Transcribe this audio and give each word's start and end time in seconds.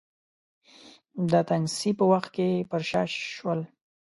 د 1.31 1.33
تنګسې 1.49 1.91
په 1.99 2.03
وخت 2.11 2.29
کې 2.35 2.49
پر 2.69 2.81
شا 2.89 3.03
شول. 3.35 3.59